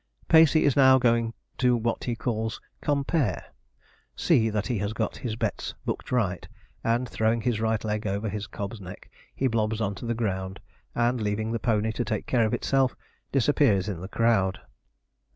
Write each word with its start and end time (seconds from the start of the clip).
Pacey 0.29 0.63
is 0.65 0.75
now 0.75 0.97
going 0.97 1.31
to 1.59 1.77
what 1.77 2.05
he 2.05 2.15
calls 2.15 2.59
'compare' 2.81 3.53
see 4.15 4.49
that 4.49 4.65
he 4.65 4.79
has 4.79 4.93
got 4.93 5.17
his 5.17 5.35
bets 5.35 5.75
booked 5.85 6.11
right; 6.11 6.47
and, 6.83 7.07
throwing 7.07 7.41
his 7.41 7.59
right 7.61 7.83
leg 7.85 8.07
over 8.07 8.27
his 8.27 8.47
cob's 8.47 8.81
neck, 8.81 9.11
he 9.35 9.45
blobs 9.45 9.79
on 9.79 9.93
to 9.93 10.07
the 10.07 10.15
ground; 10.15 10.59
and, 10.95 11.21
leaving 11.21 11.51
the 11.51 11.59
pony 11.59 11.91
to 11.91 12.03
take 12.03 12.25
care 12.25 12.47
of 12.47 12.53
itself, 12.55 12.95
disappears 13.31 13.87
in 13.87 14.01
the 14.01 14.07
crowd. 14.07 14.61